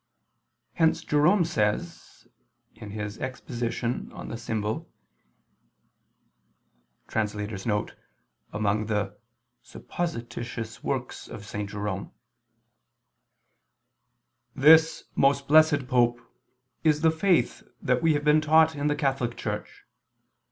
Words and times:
Hence 0.73 1.03
Jerome 1.03 1.45
says 1.45 2.27
(Exposit. 2.73 4.33
Symbol 4.35 4.89
[*Among 8.51 8.85
the 8.87 9.17
supposititious 9.61 10.83
works 10.83 11.27
of 11.27 11.45
St. 11.45 11.69
Jerome]): 11.69 12.11
"This, 14.55 15.03
most 15.15 15.47
blessed 15.47 15.87
Pope, 15.87 16.19
is 16.83 17.01
the 17.01 17.11
faith 17.11 17.61
that 17.79 18.01
we 18.01 18.15
have 18.15 18.23
been 18.23 18.41
taught 18.41 18.73
in 18.75 18.87
the 18.87 18.95
Catholic 18.95 19.37
Church. 19.37 19.85